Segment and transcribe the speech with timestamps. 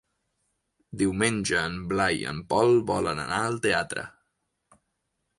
[1.01, 4.07] Diumenge en Blai i en Pol volen anar al teatre.